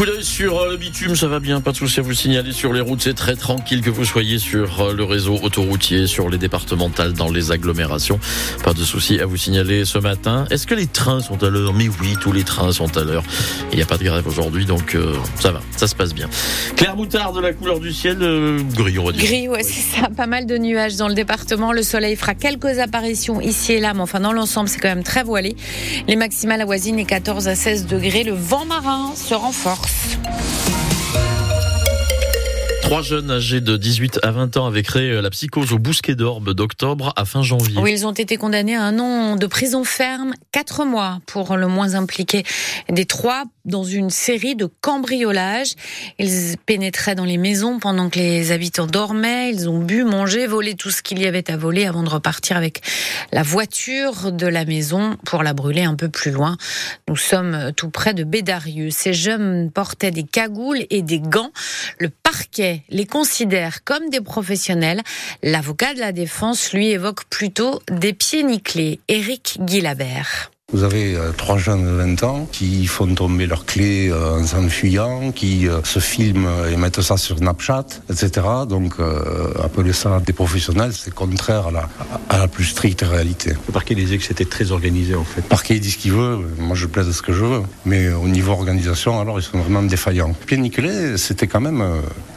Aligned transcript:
Coup 0.00 0.06
d'œil 0.06 0.24
sur 0.24 0.58
euh, 0.58 0.70
le 0.70 0.76
bitume, 0.78 1.14
ça 1.14 1.28
va 1.28 1.40
bien, 1.40 1.60
pas 1.60 1.72
de 1.72 1.76
souci 1.76 2.00
à 2.00 2.02
vous 2.02 2.14
signaler 2.14 2.52
sur 2.52 2.72
les 2.72 2.80
routes, 2.80 3.02
c'est 3.02 3.12
très 3.12 3.36
tranquille 3.36 3.82
que 3.82 3.90
vous 3.90 4.06
soyez 4.06 4.38
sur 4.38 4.80
euh, 4.80 4.94
le 4.94 5.04
réseau 5.04 5.38
autoroutier, 5.42 6.06
sur 6.06 6.30
les 6.30 6.38
départementales, 6.38 7.12
dans 7.12 7.30
les 7.30 7.52
agglomérations. 7.52 8.18
Pas 8.64 8.72
de 8.72 8.82
souci 8.82 9.20
à 9.20 9.26
vous 9.26 9.36
signaler 9.36 9.84
ce 9.84 9.98
matin. 9.98 10.46
Est-ce 10.48 10.66
que 10.66 10.74
les 10.74 10.86
trains 10.86 11.20
sont 11.20 11.44
à 11.44 11.50
l'heure? 11.50 11.74
Mais 11.74 11.88
oui, 12.00 12.16
tous 12.18 12.32
les 12.32 12.44
trains 12.44 12.72
sont 12.72 12.96
à 12.96 13.04
l'heure. 13.04 13.22
Il 13.72 13.76
n'y 13.76 13.82
a 13.82 13.84
pas 13.84 13.98
de 13.98 14.04
grève 14.04 14.26
aujourd'hui, 14.26 14.64
donc 14.64 14.94
euh, 14.94 15.12
ça 15.38 15.50
va, 15.50 15.60
ça 15.76 15.86
se 15.86 15.94
passe 15.94 16.14
bien. 16.14 16.30
Claire 16.76 16.96
Moutard 16.96 17.34
de 17.34 17.42
la 17.42 17.52
couleur 17.52 17.78
du 17.78 17.92
ciel, 17.92 18.20
gris 18.72 18.98
on 18.98 19.04
va 19.04 19.12
dire. 19.12 19.22
Gris, 19.22 19.48
ouais, 19.48 19.62
c'est 19.62 20.00
ça. 20.00 20.08
Pas 20.08 20.26
mal 20.26 20.46
de 20.46 20.56
nuages 20.56 20.96
dans 20.96 21.08
le 21.08 21.14
département. 21.14 21.72
Le 21.72 21.82
soleil 21.82 22.16
fera 22.16 22.34
quelques 22.34 22.78
apparitions 22.78 23.42
ici 23.42 23.74
et 23.74 23.80
là, 23.80 23.92
mais 23.92 24.00
enfin 24.00 24.20
dans 24.20 24.32
l'ensemble, 24.32 24.70
c'est 24.70 24.80
quand 24.80 24.88
même 24.88 25.04
très 25.04 25.24
voilé. 25.24 25.56
Les 26.08 26.16
maximales 26.16 26.62
avoisinent 26.62 26.96
les 26.96 27.04
14 27.04 27.48
à 27.48 27.54
16 27.54 27.84
degrés. 27.84 28.24
Le 28.24 28.32
vent 28.32 28.64
marin 28.64 29.12
se 29.14 29.34
renforce. 29.34 29.89
Trois 32.90 33.02
jeunes 33.02 33.30
âgés 33.30 33.60
de 33.60 33.76
18 33.76 34.18
à 34.24 34.32
20 34.32 34.56
ans 34.56 34.66
avaient 34.66 34.82
créé 34.82 35.22
la 35.22 35.30
psychose 35.30 35.72
au 35.72 35.78
Bousquet 35.78 36.16
d'Orbe 36.16 36.54
d'octobre 36.54 37.12
à 37.14 37.24
fin 37.24 37.40
janvier. 37.40 37.78
Oui, 37.80 37.92
ils 37.92 38.04
ont 38.04 38.10
été 38.10 38.36
condamnés 38.36 38.74
à 38.74 38.82
un 38.82 38.98
an 38.98 39.36
de 39.36 39.46
prison 39.46 39.84
ferme, 39.84 40.34
quatre 40.50 40.84
mois 40.84 41.20
pour 41.26 41.56
le 41.56 41.68
moins 41.68 41.94
impliqué 41.94 42.42
des 42.88 43.04
trois 43.04 43.44
dans 43.64 43.84
une 43.84 44.10
série 44.10 44.56
de 44.56 44.68
cambriolages. 44.80 45.74
Ils 46.18 46.56
pénétraient 46.66 47.14
dans 47.14 47.24
les 47.24 47.38
maisons 47.38 47.78
pendant 47.78 48.10
que 48.10 48.18
les 48.18 48.52
habitants 48.52 48.86
dormaient. 48.86 49.50
Ils 49.50 49.68
ont 49.68 49.78
bu, 49.78 50.04
mangé, 50.04 50.46
volé 50.46 50.74
tout 50.74 50.90
ce 50.90 51.02
qu'il 51.02 51.20
y 51.20 51.26
avait 51.26 51.50
à 51.50 51.56
voler 51.56 51.86
avant 51.86 52.02
de 52.02 52.08
repartir 52.08 52.56
avec 52.56 52.82
la 53.32 53.42
voiture 53.42 54.32
de 54.32 54.46
la 54.46 54.64
maison 54.64 55.16
pour 55.24 55.42
la 55.42 55.52
brûler 55.52 55.82
un 55.82 55.94
peu 55.94 56.08
plus 56.08 56.30
loin. 56.30 56.56
Nous 57.08 57.16
sommes 57.16 57.72
tout 57.76 57.90
près 57.90 58.14
de 58.14 58.24
Bédarieux. 58.24 58.90
Ces 58.90 59.12
jeunes 59.12 59.70
portaient 59.70 60.10
des 60.10 60.24
cagoules 60.24 60.86
et 60.90 61.02
des 61.02 61.20
gants. 61.20 61.52
Le 61.98 62.08
parquet 62.08 62.82
les 62.88 63.06
considère 63.06 63.84
comme 63.84 64.08
des 64.10 64.20
professionnels. 64.20 65.02
L'avocat 65.42 65.94
de 65.94 66.00
la 66.00 66.12
défense, 66.12 66.72
lui, 66.72 66.90
évoque 66.90 67.24
plutôt 67.24 67.80
des 67.90 68.12
pieds 68.12 68.42
nickelés. 68.42 69.00
Éric 69.08 69.58
Guilabert. 69.60 70.50
Vous 70.72 70.84
avez 70.84 71.16
euh, 71.16 71.32
trois 71.36 71.58
jeunes 71.58 71.84
de 71.84 71.90
20 71.90 72.22
ans 72.22 72.48
qui 72.52 72.86
font 72.86 73.12
tomber 73.12 73.46
leurs 73.46 73.66
clés 73.66 74.08
euh, 74.08 74.38
en 74.38 74.46
s'enfuyant, 74.46 75.32
qui 75.32 75.66
euh, 75.66 75.82
se 75.82 75.98
filment 75.98 76.48
et 76.72 76.76
mettent 76.76 77.00
ça 77.00 77.16
sur 77.16 77.38
Snapchat, 77.38 77.86
etc. 78.08 78.46
Donc 78.68 78.94
appeler 79.62 79.92
ça 79.92 80.20
des 80.24 80.32
professionnels, 80.32 80.92
c'est 80.92 81.12
contraire 81.12 81.68
à 81.68 81.70
la, 81.70 81.88
à 82.28 82.38
la 82.38 82.48
plus 82.48 82.64
stricte 82.64 83.02
réalité. 83.02 83.54
Le 83.66 83.72
parquet 83.72 83.94
disait 83.94 84.18
que 84.18 84.24
c'était 84.24 84.44
très 84.44 84.70
organisé 84.70 85.14
en 85.14 85.24
fait. 85.24 85.40
Le 85.40 85.48
parquet 85.48 85.78
dit 85.78 85.90
ce 85.90 85.98
qu'il 85.98 86.12
veut, 86.12 86.38
moi 86.58 86.76
je 86.76 86.86
plaide 86.86 87.10
ce 87.10 87.22
que 87.22 87.32
je 87.32 87.44
veux. 87.44 87.62
Mais 87.84 88.12
au 88.12 88.28
niveau 88.28 88.52
organisation, 88.52 89.20
alors 89.20 89.40
ils 89.40 89.42
sont 89.42 89.58
vraiment 89.58 89.82
défaillants. 89.82 90.34
Pierre 90.46 90.60
Nicolet, 90.60 91.16
c'était 91.16 91.46
quand 91.46 91.60
même 91.60 91.84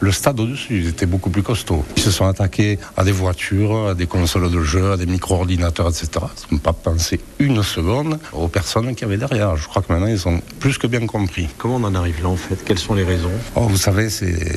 le 0.00 0.12
stade 0.12 0.40
au-dessus, 0.40 0.78
ils 0.80 0.88
étaient 0.88 1.06
beaucoup 1.06 1.30
plus 1.30 1.42
costauds. 1.42 1.84
Ils 1.96 2.02
se 2.02 2.10
sont 2.10 2.26
attaqués 2.26 2.78
à 2.96 3.04
des 3.04 3.12
voitures, 3.12 3.88
à 3.88 3.94
des 3.94 4.06
consoles 4.06 4.50
de 4.50 4.60
jeux, 4.62 4.92
à 4.92 4.96
des 4.96 5.06
micro-ordinateurs, 5.06 5.88
etc. 5.88 6.08
Ils 6.50 6.54
n'ont 6.54 6.60
pas 6.60 6.72
pensé 6.72 7.20
une 7.38 7.62
seconde 7.62 8.18
aux 8.32 8.48
personnes 8.48 8.94
qui 8.94 9.04
avaient 9.04 9.16
derrière. 9.16 9.56
Je 9.56 9.66
crois 9.66 9.82
que 9.82 9.92
maintenant, 9.92 10.08
ils 10.08 10.26
ont 10.28 10.40
plus 10.60 10.78
que 10.78 10.86
bien 10.86 11.06
compris. 11.06 11.48
Comment 11.58 11.76
on 11.76 11.84
en 11.84 11.94
arrive 11.94 12.22
là, 12.22 12.28
en 12.28 12.36
fait? 12.36 12.62
Quelles 12.64 12.78
sont 12.78 12.94
les 12.94 13.04
raisons? 13.04 13.30
Oh, 13.54 13.62
Vous 13.62 13.76
savez, 13.76 14.08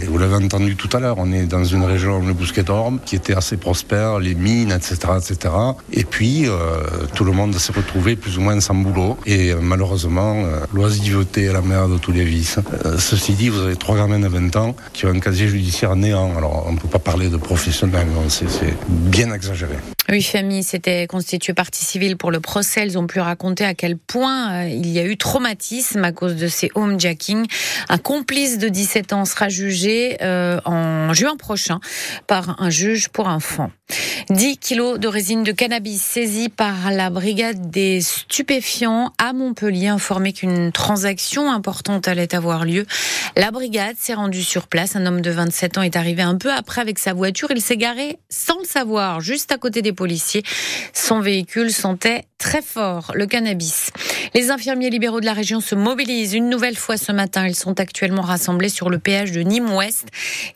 vous 0.07 0.17
l'avez 0.17 0.35
entendu 0.35 0.75
tout 0.75 0.89
à 0.95 1.00
l'heure, 1.00 1.16
on 1.17 1.31
est 1.31 1.44
dans 1.44 1.63
une 1.63 1.83
région, 1.83 2.25
le 2.25 2.33
Bousquet 2.33 2.63
d'Orbe, 2.63 3.00
qui 3.06 3.16
était 3.16 3.35
assez 3.35 3.57
prospère, 3.57 4.19
les 4.19 4.35
mines, 4.35 4.72
etc. 4.72 4.97
etc. 5.17 5.53
Et 5.94 6.03
puis, 6.03 6.47
euh, 6.47 6.83
tout 7.16 7.23
le 7.23 7.31
monde 7.31 7.56
s'est 7.56 7.73
retrouvé 7.73 8.16
plus 8.16 8.38
ou 8.38 8.41
moins 8.41 8.59
sans 8.59 8.75
boulot. 8.75 9.17
Et 9.25 9.51
euh, 9.51 9.59
malheureusement, 9.61 10.44
euh, 10.45 10.59
l'oisiveté 10.73 11.44
est 11.45 11.53
la 11.53 11.61
mère 11.61 11.88
de 11.88 11.97
tous 11.97 12.11
les 12.11 12.23
vices. 12.23 12.59
ceci 12.97 13.33
dit, 13.33 13.50
vous 13.50 13.59
avez 13.59 13.75
trois 13.75 13.95
gamins 13.97 14.19
de 14.19 14.27
20 14.27 14.56
ans 14.56 14.75
qui 14.94 15.06
ont 15.06 15.09
un 15.09 15.19
casier 15.19 15.47
judiciaire 15.47 15.95
néant. 15.95 16.35
Alors, 16.38 16.66
on 16.67 16.73
ne 16.73 16.77
peut 16.77 16.88
pas 16.88 17.00
parler 17.00 17.29
de 17.29 17.38
professionnels, 17.38 18.07
c'est 18.29 18.75
bien 18.89 19.33
exagéré. 19.33 19.75
Huit 20.09 20.23
familles 20.23 20.63
s'étaient 20.63 21.06
constituées 21.06 21.53
partie 21.53 21.84
civile 21.84 22.16
pour 22.16 22.31
le 22.31 22.40
procès. 22.40 22.81
Elles 22.81 22.97
ont 22.97 23.07
pu 23.07 23.19
raconter 23.19 23.66
à 23.66 23.73
quel 23.73 23.97
point 23.97 24.63
euh, 24.63 24.69
il 24.69 24.90
y 24.90 25.00
a 25.00 25.03
eu 25.03 25.18
traumatisme 25.18 26.03
à 26.03 26.13
cause 26.13 26.35
de 26.35 26.47
ces 26.47 26.72
homejacking. 26.75 27.45
Un 27.90 27.97
complice 27.97 28.57
de 28.57 28.69
17 28.69 29.12
ans 29.13 29.25
sera 29.25 29.50
jugé 29.50 30.18
euh, 30.22 30.62
en 30.63 31.13
juin 31.13 31.35
prochain 31.35 31.81
par 32.25 32.62
un 32.62 32.69
juge 32.69 33.09
pour 33.09 33.28
enfants. 33.28 33.72
10 34.29 34.57
kilos 34.57 35.00
de 35.00 35.07
résine 35.07 35.44
de 35.44 35.53
cannabis 35.53 36.01
saisis 36.01 36.50
par 36.50 36.91
la 36.91 37.09
brigade 37.09 37.69
des 37.69 38.01
stupéfiants 38.01 39.13
à 39.18 39.31
Montpellier, 39.31 39.88
informé 39.88 40.34
qu'une 40.34 40.74
transaction 40.74 41.50
importante 41.50 42.07
allait 42.09 42.35
avoir 42.35 42.66
lieu. 42.66 42.85
La 43.38 43.51
brigade 43.51 43.95
s'est 43.97 44.13
rendue 44.13 44.44
sur 44.44 44.68
place. 44.68 44.95
Un 44.95 45.06
homme 45.06 45.22
de 45.22 45.31
27 45.31 45.78
ans 45.78 45.81
est 45.81 45.95
arrivé 45.95 46.22
un 46.22 46.35
peu 46.35 46.51
après 46.51 46.81
avec 46.81 47.00
sa 47.00 47.13
voiture. 47.13 47.50
Il 47.51 47.62
s'est 47.62 47.78
garé 47.78 48.19
sans 48.29 48.59
le 48.59 48.66
savoir, 48.66 49.22
juste 49.22 49.51
à 49.53 49.57
côté 49.57 49.81
des 49.81 49.94
policiers. 49.97 50.44
Son 50.94 51.19
véhicule 51.19 51.74
sentait 51.74 52.24
très 52.38 52.62
fort 52.62 53.12
le 53.16 53.25
cannabis. 53.25 53.92
Les 54.34 54.52
infirmiers 54.52 54.90
libéraux 54.90 55.20
de 55.20 55.25
la 55.25 55.34
région 55.34 55.59
se 55.59 55.75
mobilisent 55.75 56.34
une 56.34 56.50
nouvelle 56.50 56.75
fois 56.75 56.98
ce 56.98 57.12
matin. 57.12 57.48
Ils 57.48 57.56
sont 57.56 57.80
actuellement 57.80 58.22
rassemblés 58.22 58.70
sur 58.70 58.90
le 58.90 59.00
péage 59.00 59.31
de 59.31 59.42
Nîmes-Ouest. 59.42 60.08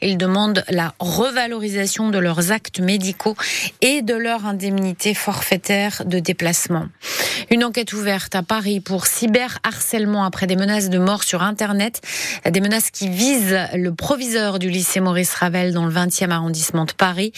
Ils 0.02 0.18
demandent 0.18 0.64
la 0.70 0.94
revalorisation 1.00 2.10
de 2.10 2.20
leurs 2.20 2.52
actes 2.52 2.80
médicaux 2.80 3.36
et 3.82 4.02
de 4.02 4.14
leur 4.14 4.46
indemnité 4.46 5.14
forfaitaire 5.14 6.04
de 6.06 6.20
déplacement. 6.20 6.88
Une 7.50 7.64
enquête 7.64 7.94
ouverte 7.94 8.36
à 8.36 8.44
Paris 8.44 8.80
pour 8.80 9.08
cyberharcèlement 9.08 10.24
après 10.24 10.48
des 10.48 10.56
menaces 10.56 10.90
de 10.90 11.00
mort 11.00 11.24
sur 11.24 11.42
Internet, 11.42 12.02
des 12.50 12.62
menaces 12.62 12.92
qui 12.92 13.10
visent 13.10 13.60
le 13.74 13.94
proviseur 13.94 14.60
du 14.60 14.70
lycée 14.70 15.00
Maurice 15.00 15.34
Ravel 15.34 15.74
dans 15.74 15.86
le 15.86 15.94
20e 15.94 16.30
arrondissement 16.30 16.86
de 16.86 16.94
Paris. 16.94 17.34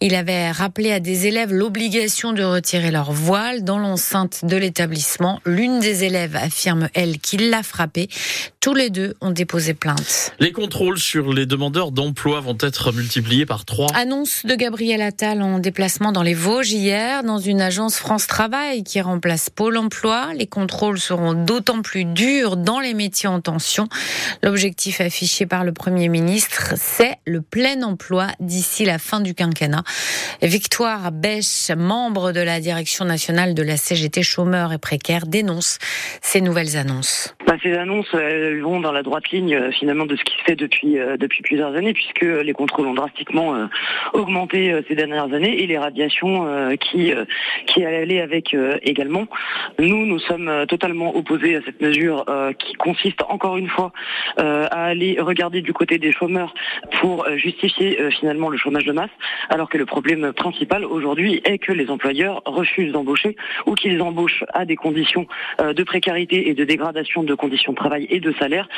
Il 0.00 0.14
avait 0.14 0.50
rappelé 0.50 0.92
à 0.92 1.00
des 1.00 1.26
élèves 1.26 1.52
l'obligation 1.52 2.32
de 2.32 2.42
retirer 2.42 2.90
leur 2.90 3.12
voile 3.12 3.62
l'enceinte 3.78 4.44
de 4.44 4.56
l'établissement. 4.56 5.40
L'une 5.44 5.80
des 5.80 6.04
élèves 6.04 6.36
affirme, 6.36 6.88
elle, 6.94 7.18
qu'il 7.18 7.50
l'a 7.50 7.62
frappé. 7.62 8.08
Tous 8.60 8.74
les 8.74 8.90
deux 8.90 9.14
ont 9.20 9.30
déposé 9.30 9.74
plainte. 9.74 10.32
Les 10.40 10.52
contrôles 10.52 10.98
sur 10.98 11.32
les 11.32 11.46
demandeurs 11.46 11.90
d'emploi 11.90 12.40
vont 12.40 12.56
être 12.60 12.92
multipliés 12.92 13.46
par 13.46 13.64
trois. 13.64 13.88
Annonce 13.94 14.46
de 14.46 14.54
Gabriel 14.54 15.02
Attal 15.02 15.42
en 15.42 15.58
déplacement 15.58 16.12
dans 16.12 16.22
les 16.22 16.34
Vosges 16.34 16.72
hier, 16.72 17.22
dans 17.24 17.38
une 17.38 17.60
agence 17.60 17.96
France 17.96 18.26
Travail 18.26 18.82
qui 18.82 19.00
remplace 19.00 19.50
Pôle 19.50 19.76
emploi. 19.76 20.32
Les 20.34 20.46
contrôles 20.46 20.98
seront 20.98 21.34
d'autant 21.34 21.82
plus 21.82 22.04
durs 22.04 22.56
dans 22.56 22.80
les 22.80 22.94
métiers 22.94 23.28
en 23.28 23.40
tension. 23.40 23.88
L'objectif 24.42 25.00
affiché 25.00 25.46
par 25.46 25.64
le 25.64 25.72
Premier 25.72 26.08
ministre, 26.08 26.74
c'est 26.76 27.16
le 27.26 27.42
plein 27.42 27.82
emploi 27.82 28.28
d'ici 28.40 28.84
la 28.84 28.98
fin 28.98 29.20
du 29.20 29.34
quinquennat. 29.34 29.84
Victoire 30.42 31.12
Bèche, 31.12 31.70
membre 31.76 32.32
de 32.32 32.40
la 32.40 32.60
direction 32.60 33.04
nationale 33.04 33.54
de 33.54 33.62
la 33.64 33.76
CGT 33.76 34.22
chômeurs 34.22 34.72
et 34.72 34.78
précaires, 34.78 35.26
dénonce 35.26 35.78
ces 36.20 36.40
nouvelles 36.40 36.76
annonces. 36.76 37.34
Bah, 37.46 37.56
ces 37.62 37.74
annonces 37.74 38.14
vont 38.14 38.80
dans 38.80 38.92
la 38.92 39.02
droite 39.02 39.30
ligne 39.30 39.54
euh, 39.54 39.70
finalement 39.70 40.06
de 40.06 40.16
ce 40.16 40.24
qui 40.24 40.34
se 40.38 40.44
fait 40.44 40.56
depuis 40.56 40.98
euh, 40.98 41.16
depuis 41.16 41.42
plusieurs 41.42 41.74
années, 41.74 41.92
puisque 41.92 42.22
les 42.22 42.52
contrôles 42.52 42.86
ont 42.86 42.94
drastiquement 42.94 43.54
euh, 43.54 43.66
augmenté 44.12 44.80
ces 44.88 44.94
dernières 44.94 45.32
années 45.32 45.62
et 45.62 45.66
les 45.66 45.78
radiations 45.78 46.46
qui 46.76 47.12
qui 47.66 47.84
allaient 47.84 48.20
avec 48.20 48.56
également. 48.82 49.26
Nous, 49.78 50.06
nous 50.06 50.18
sommes 50.18 50.66
totalement 50.68 51.16
opposés 51.16 51.56
à 51.56 51.60
cette 51.64 51.80
mesure 51.80 52.24
qui 52.58 52.74
consiste 52.74 53.22
encore 53.28 53.56
une 53.56 53.68
fois 53.68 53.92
à 54.36 54.84
aller 54.84 55.18
regarder 55.20 55.62
du 55.62 55.72
côté 55.72 55.98
des 55.98 56.12
chômeurs 56.12 56.54
pour 57.00 57.26
justifier 57.36 57.98
finalement 58.10 58.48
le 58.48 58.56
chômage 58.56 58.84
de 58.84 58.92
masse, 58.92 59.10
alors 59.48 59.68
que 59.68 59.78
le 59.78 59.86
problème 59.86 60.32
principal 60.32 60.84
aujourd'hui 60.84 61.40
est 61.44 61.58
que 61.58 61.72
les 61.72 61.90
employeurs 61.90 62.42
refusent 62.44 62.92
d'embaucher 62.92 63.36
ou 63.66 63.74
qu'ils 63.74 64.00
embauchent 64.02 64.44
à 64.52 64.64
des 64.64 64.76
conditions 64.76 65.26
de 65.58 65.82
précarité 65.82 66.48
et 66.48 66.54
de 66.54 66.64
dégradation 66.64 67.22
de 67.22 67.34
conditions 67.34 67.72
de 67.72 67.76
travail 67.76 68.06
et 68.10 68.20
de 68.20 68.32
salaire, 68.38 68.68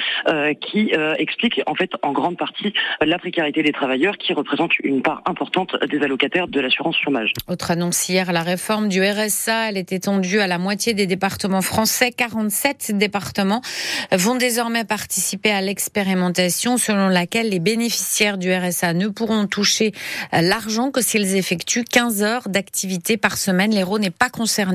qui 0.61 0.93
explique 1.19 1.61
en 1.67 1.75
fait 1.75 1.91
en 2.03 2.13
grande 2.13 2.37
partie 2.37 2.73
la 3.01 3.19
précarité 3.19 3.63
des 3.63 3.73
travailleurs, 3.73 4.17
qui 4.19 4.33
représente 4.33 4.79
une 4.81 5.03
part 5.03 5.23
importante 5.27 5.77
des 5.89 6.01
allocataires 6.03 6.49
de 6.49 6.61
l'assurance 6.61 6.97
chômage. 7.03 7.33
Autre 7.49 7.71
annonce 7.71 8.09
hier, 8.09 8.33
la 8.33 8.43
réforme 8.43 8.89
du 8.89 9.03
RSA, 9.03 9.71
elle 9.71 9.77
est 9.77 9.93
étendue 9.93 10.41
à 10.41 10.47
la 10.47 10.59
moitié 10.59 10.95
des 10.95 11.07
départements 11.07 11.63
français. 11.63 12.11
47 12.13 12.93
départements 12.95 13.63
vont 14.13 14.37
désormais 14.37 14.85
participer 14.85 15.51
à 15.51 15.61
l'expérimentation 15.61 16.77
selon 16.77 17.09
laquelle 17.09 17.49
les 17.49 17.61
bénéficiaires 17.61 18.39
du 18.39 18.53
RSA 18.53 18.95
ne 18.95 19.09
pourront 19.09 19.47
toucher 19.47 19.93
l'argent 20.33 20.91
que 20.91 21.01
s'ils 21.01 21.37
effectuent 21.37 21.85
15 21.85 22.23
heures 22.23 22.49
d'activité 22.49 23.17
par 23.17 23.37
semaine. 23.37 23.73
L'Hérault 23.73 23.99
n'est 23.99 24.11
pas 24.11 24.29
concerné. 24.31 24.66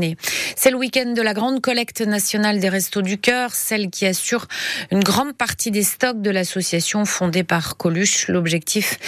C'est 0.56 0.72
le 0.72 0.78
week-end 0.78 1.14
de 1.14 1.22
la 1.22 1.34
grande 1.34 1.62
collecte 1.62 2.02
nationale 2.02 2.60
des 2.60 2.70
Restos 2.70 3.02
du 3.02 3.18
Cœur, 3.18 3.54
celle 3.54 3.90
qui 3.90 4.06
assure 4.06 4.48
une 4.92 5.04
grande 5.04 5.34
partie 5.34 5.72
des 5.72 5.84
stocks 5.84 6.22
de 6.22 6.30
l'association 6.30 7.06
fondée 7.06 7.44
par 7.44 7.78
Coluche. 7.78 8.28
L'objectif 8.28 9.00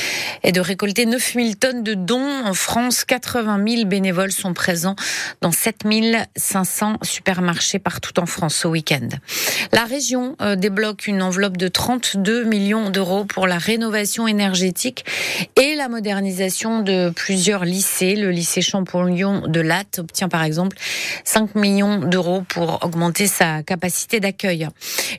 est 0.44 0.52
de 0.52 0.62
récolter 0.62 1.06
9000 1.06 1.58
tonnes 1.58 1.84
de 1.84 1.94
dons 1.94 2.46
en 2.46 2.54
France. 2.54 3.04
80 3.06 3.64
000 3.68 3.86
bénévoles 3.86 4.32
sont 4.32 4.54
présents 4.54 4.96
dans 5.42 5.52
7500 5.52 6.98
supermarchés 7.04 7.80
partout 7.80 8.20
en 8.20 8.26
France 8.26 8.66
au 8.66 8.70
week-end. 8.70 9.08
La 9.72 9.86
région 9.86 10.36
euh, 10.42 10.56
débloque 10.56 11.08
une 11.08 11.22
enveloppe 11.22 11.58
de 11.58 11.68
32 11.68 12.44
millions 12.44 12.90
d'euros 12.90 13.26
pour 13.26 13.48
la 13.48 13.58
rénovation 13.58 14.28
énergétique 14.28 15.06
et 15.56 15.76
la 15.76 15.88
modernisation 15.88 16.82
de 16.82 17.10
plusieurs 17.10 17.66
lycées. 17.66 18.16
Le 18.16 18.32
lycée 18.32 18.62
Champollion 18.62 19.44
de 19.48 19.60
Latte 19.60 20.00
obtient 20.00 20.30
par 20.30 20.44
exemple 20.44 20.73
5 21.26 21.56
millions 21.56 22.00
d'euros 22.00 22.44
pour 22.48 22.84
augmenter 22.84 23.28
sa 23.28 23.64
capacité 23.64 24.20
d'accueil. 24.20 24.68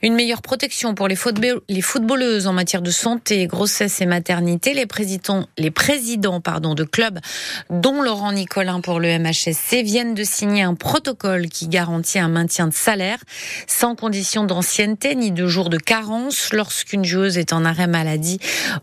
Une 0.03 0.15
meilleure 0.15 0.43
protection 0.43 0.95
pour 0.95 1.09
les 1.09 1.17
footballeuses 1.17 2.47
en 2.47 2.53
matière 2.53 2.83
de 2.83 2.91
santé, 2.91 3.47
grossesse 3.47 4.01
et 4.01 4.07
maternité. 4.07 4.75
Les 4.75 4.87
présidents, 4.87 5.47
les 5.59 5.71
présidents 5.71 6.41
pardon, 6.41 6.75
de 6.75 6.85
clubs, 6.85 7.19
dont 7.71 8.03
Laurent 8.03 8.33
Nicolin 8.33 8.81
pour 8.81 9.01
le 9.01 9.19
MHSC, 9.19 9.83
viennent 9.83 10.15
de 10.15 10.25
signer 10.25 10.63
un 10.63 10.75
protocole 10.75 11.49
qui 11.49 11.69
garantit 11.69 12.19
un 12.19 12.29
maintien 12.29 12.69
de 12.69 12.75
salaire 12.75 13.19
sans 13.67 13.95
condition 13.95 14.45
d'ancienneté 14.45 15.15
ni 15.15 15.31
de 15.31 15.47
jours 15.47 15.71
de 15.71 15.79
carence 15.79 16.53
lorsqu'une 16.53 17.05
joueuse 17.05 17.39
est 17.39 17.53
en 17.53 17.65
arrêt 17.65 17.87
maladie 17.87 18.39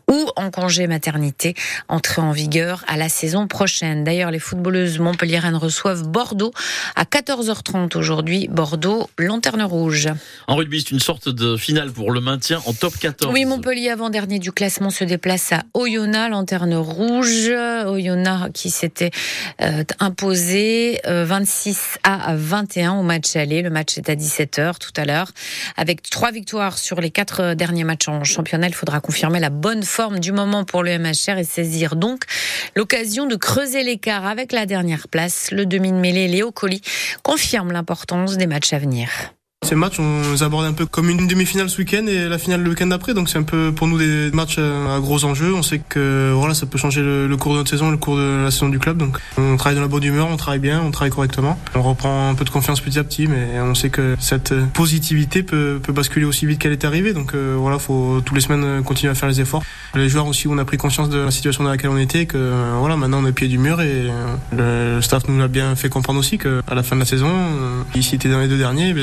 ou 0.10 0.28
en 0.36 0.52
congé 0.52 0.88
maternité, 0.88 1.56
entrée 1.88 2.22
en 2.22 2.32
vigueur 2.32 2.84
à 2.88 2.98
la 2.98 3.10
saison 3.10 3.48
prochaine. 3.48 4.04
D'ailleurs, 4.04 4.32
les 4.32 4.40
footballeuses 4.40 5.00
montpelliéraines 5.00 5.56
reçoivent 5.56 6.04
Bordeaux 6.04 6.52
à 6.96 7.04
14h30 7.04 7.98
aujourd'hui. 7.98 8.48
Bordeaux, 8.50 9.10
lanterne 9.18 9.64
rouge. 9.64 10.10
En 10.48 10.56
rugby, 10.56 10.82
c'est 10.82 10.92
une 10.92 11.00
sorte 11.00 11.30
de 11.30 11.58
finale 11.58 11.92
pour 11.92 12.12
le 12.12 12.22
maintien 12.22 12.62
en 12.66 12.74
top 12.74 12.98
14. 12.98 13.32
Oui, 13.34 13.46
Montpellier, 13.46 13.90
avant-dernier 13.90 14.40
du 14.40 14.52
classement, 14.52 14.90
se 14.90 15.04
déplace 15.04 15.52
à 15.52 15.64
Oyonnax, 15.74 16.32
lanterne 16.32 16.76
rouge. 16.76 17.50
Oyonnax 17.50 18.52
qui 18.54 18.70
s'était 18.70 19.12
euh, 19.62 19.84
imposé 20.00 21.00
26 21.06 22.00
euh, 22.06 22.10
à 22.10 22.36
21 22.36 22.94
au 22.94 23.04
match 23.04 23.36
aller. 23.36 23.62
Le 23.62 23.70
match 23.70 23.98
est 23.98 24.10
à 24.10 24.16
17h 24.16 24.78
tout 24.80 24.94
à 24.96 25.06
l'heure. 25.06 25.32
Avec 25.78 26.10
trois 26.10 26.32
victoires 26.32 26.78
sur 26.78 27.02
les 27.02 27.12
quatre 27.12 27.54
derniers 27.54 27.84
matchs 27.84 28.08
en 28.08 28.24
championnat, 28.24 28.68
il 28.68 28.74
faudra 28.74 29.00
confirmer 29.00 29.40
la 29.40 29.50
bonne 29.50 29.84
forme 29.84 30.20
du 30.20 30.32
moment 30.32 30.64
pour 30.64 30.84
le 30.84 30.98
MHR 30.98 31.38
et 31.38 31.44
saisir 31.44 31.96
donc 31.96 32.24
l'occasion 32.76 33.26
de 33.26 33.36
creuser 33.36 33.84
l'écart 33.84 34.26
avec 34.26 34.52
la 34.52 34.66
dernière 34.66 35.08
place. 35.08 35.50
Le 35.52 35.66
demi 35.66 35.92
de 35.92 35.98
mêlée 35.98 36.28
Léo 36.28 36.51
Colli 36.52 36.82
confirme 37.24 37.72
l'importance 37.72 38.38
des 38.38 38.48
matchs 38.48 38.74
à 38.74 38.80
venir. 38.80 39.10
Ces 39.64 39.76
matchs, 39.76 40.00
on 40.00 40.32
les 40.32 40.42
aborde 40.42 40.66
un 40.66 40.74
peu 40.74 40.88
comme 40.88 41.08
une 41.12 41.28
demi-finale 41.28 41.70
ce 41.70 41.78
week-end 41.78 42.08
et 42.08 42.28
la 42.28 42.40
finale 42.40 42.64
le 42.64 42.72
week-end 42.72 42.88
d'après. 42.88 43.14
Donc 43.14 43.30
c'est 43.30 43.38
un 43.38 43.44
peu 43.44 43.72
pour 43.72 43.88
nous 43.88 44.00
des 44.00 44.32
matchs 44.34 44.58
à 44.58 45.00
gros 45.00 45.24
enjeux. 45.24 45.54
On 45.54 45.62
sait 45.62 45.78
que 45.78 46.34
voilà, 46.36 46.56
ça 46.56 46.66
peut 46.66 46.80
changer 46.80 47.02
le, 47.04 47.38
cours 47.38 47.52
de 47.52 47.60
notre 47.60 47.70
saison, 47.70 47.92
le 47.92 47.98
cours 47.98 48.18
de 48.18 48.42
la 48.44 48.50
saison 48.50 48.70
du 48.70 48.80
club. 48.80 48.98
Donc 48.98 49.20
on 49.38 49.58
travaille 49.58 49.76
dans 49.76 49.84
la 49.84 49.88
bonne 49.88 50.04
humeur, 50.04 50.30
on 50.32 50.36
travaille 50.36 50.60
bien, 50.60 50.82
on 50.82 50.90
travaille 50.90 51.12
correctement. 51.12 51.60
On 51.76 51.84
reprend 51.84 52.30
un 52.30 52.34
peu 52.34 52.44
de 52.44 52.50
confiance 52.50 52.82
petit 52.82 52.98
à 52.98 53.04
petit, 53.04 53.28
mais 53.28 53.62
on 53.62 53.76
sait 53.76 53.92
que 53.92 54.16
cette 54.20 54.52
positivité 54.74 55.44
peut, 55.44 55.80
peut 55.82 55.94
basculer 55.94 56.26
aussi 56.26 56.48
vite 56.48 56.58
qu'elle 56.58 56.72
est 56.72 56.84
arrivée. 56.84 57.14
Donc 57.14 57.36
euh, 57.36 57.56
voilà, 57.56 57.78
faut 57.78 58.20
tous 58.26 58.34
les 58.34 58.42
semaines 58.42 58.82
continuer 58.84 59.12
à 59.12 59.16
faire 59.16 59.30
les 59.30 59.42
efforts. 59.42 59.62
Les 59.94 60.10
joueurs 60.10 60.26
aussi, 60.26 60.48
on 60.48 60.58
a 60.58 60.66
pris 60.66 60.78
conscience 60.78 61.10
de 61.10 61.20
la 61.20 61.30
situation 61.30 61.64
dans 61.64 61.70
laquelle 61.70 61.92
on 61.92 61.98
était, 61.98 62.26
que 62.26 62.36
euh, 62.36 62.78
voilà, 62.80 62.98
maintenant 62.98 63.20
on 63.22 63.26
est 63.28 63.30
au 63.30 63.34
pied 63.34 63.48
du 63.48 63.60
mur 63.60 63.80
et 63.80 64.10
euh, 64.58 64.96
le 64.98 65.02
staff 65.04 65.28
nous 65.28 65.38
l'a 65.38 65.48
bien 65.48 65.76
fait 65.76 65.90
comprendre 65.90 66.20
aussi 66.20 66.40
que 66.40 66.64
à 66.68 66.74
la 66.74 66.82
fin 66.82 66.96
de 66.96 67.02
la 67.02 67.06
saison, 67.06 67.32
ici 67.94 68.16
était 68.16 68.30
dans 68.30 68.40
les 68.40 68.48
deux 68.48 68.58
derniers, 68.58 68.96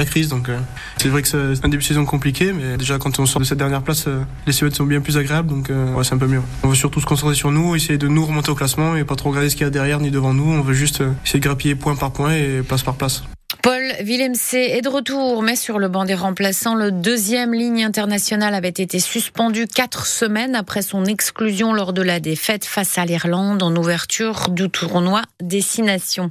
la 0.00 0.06
crise. 0.06 0.28
Donc 0.28 0.48
euh, 0.48 0.58
c'est 0.96 1.08
vrai 1.08 1.22
que 1.22 1.28
c'est 1.28 1.64
un 1.64 1.68
début 1.68 1.82
de 1.82 1.88
saison 1.88 2.04
compliqué, 2.04 2.52
mais 2.52 2.76
déjà 2.76 2.98
quand 2.98 3.18
on 3.18 3.26
sort 3.26 3.40
de 3.40 3.46
cette 3.46 3.58
dernière 3.58 3.82
place, 3.82 4.06
euh, 4.08 4.22
les 4.46 4.52
semaines 4.52 4.74
sont 4.74 4.84
bien 4.84 5.00
plus 5.00 5.16
agréables, 5.16 5.48
donc 5.48 5.70
euh, 5.70 6.02
c'est 6.02 6.14
un 6.14 6.18
peu 6.18 6.26
mieux. 6.26 6.42
On 6.62 6.68
veut 6.68 6.74
surtout 6.74 7.00
se 7.00 7.06
concentrer 7.06 7.34
sur 7.34 7.52
nous, 7.52 7.76
essayer 7.76 7.98
de 7.98 8.08
nous 8.08 8.24
remonter 8.24 8.50
au 8.50 8.54
classement 8.54 8.96
et 8.96 9.04
pas 9.04 9.14
trop 9.14 9.30
regarder 9.30 9.50
ce 9.50 9.56
qu'il 9.56 9.64
y 9.64 9.68
a 9.68 9.70
derrière 9.70 10.00
ni 10.00 10.10
devant 10.10 10.34
nous. 10.34 10.50
On 10.50 10.62
veut 10.62 10.74
juste 10.74 11.02
essayer 11.24 11.38
de 11.38 11.44
grappiller 11.44 11.74
point 11.74 11.96
par 11.96 12.12
point 12.12 12.34
et 12.34 12.62
place 12.66 12.82
par 12.82 12.94
place. 12.94 13.22
Paul 13.62 13.82
Villemc 14.00 14.54
est 14.54 14.80
de 14.80 14.88
retour, 14.88 15.42
mais 15.42 15.56
sur 15.56 15.78
le 15.78 15.88
banc 15.88 16.06
des 16.06 16.14
remplaçants, 16.14 16.74
le 16.74 16.90
deuxième 16.90 17.52
ligne 17.52 17.84
internationale 17.84 18.54
avait 18.54 18.68
été 18.68 19.00
suspendu 19.00 19.66
quatre 19.66 20.06
semaines 20.06 20.54
après 20.54 20.80
son 20.80 21.04
exclusion 21.04 21.74
lors 21.74 21.92
de 21.92 22.00
la 22.00 22.20
défaite 22.20 22.64
face 22.64 22.96
à 22.96 23.04
l'Irlande 23.04 23.62
en 23.62 23.74
ouverture 23.76 24.48
du 24.48 24.70
tournoi 24.70 25.22
Destination. 25.42 26.30